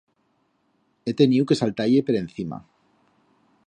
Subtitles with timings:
[1.05, 2.63] He teniu que saltar-ie per encima.